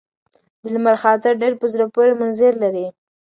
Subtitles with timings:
[0.61, 2.87] د لمر خاته ډېر په زړه پورې منظر لري.